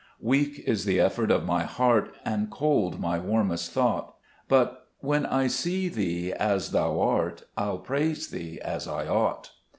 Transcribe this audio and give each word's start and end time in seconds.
6 0.17 0.21
Weak 0.21 0.59
is 0.65 0.83
the 0.85 0.99
effort 0.99 1.29
of 1.29 1.45
my 1.45 1.61
heart, 1.61 2.15
And 2.25 2.49
cold 2.49 2.99
my 2.99 3.19
warmest 3.19 3.69
thought; 3.71 4.15
But 4.47 4.87
when 5.01 5.27
I 5.27 5.45
see 5.45 5.89
Thee 5.89 6.33
as 6.33 6.71
Thou 6.71 6.99
art, 6.99 7.43
I'll 7.55 7.77
praise 7.77 8.29
Thee 8.29 8.59
as 8.61 8.87
I 8.87 9.05
ought. 9.05 9.51